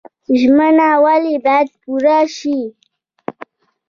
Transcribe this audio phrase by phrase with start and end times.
[0.39, 2.59] ژمنه ولې باید پوره شي؟